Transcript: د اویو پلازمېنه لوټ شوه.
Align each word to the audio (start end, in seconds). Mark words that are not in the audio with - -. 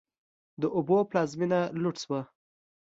د 0.61 0.63
اویو 0.77 0.99
پلازمېنه 1.09 1.59
لوټ 1.81 1.95
شوه. 2.03 2.21